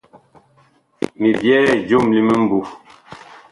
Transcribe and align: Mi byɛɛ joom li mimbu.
Mi 1.19 1.29
byɛɛ 1.41 1.71
joom 1.87 2.05
li 2.13 2.21
mimbu. 2.27 2.59